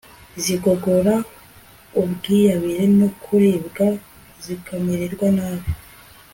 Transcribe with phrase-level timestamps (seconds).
[0.43, 1.15] zigogora
[2.01, 3.85] ubwiyabire no kuribwa
[4.43, 5.69] zikamererwa nabi